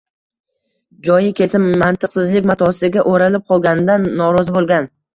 [1.07, 4.95] Joyi kelsa, mantiqsizlik matosiga o‘ralib qolganidan norozi bo‘lgan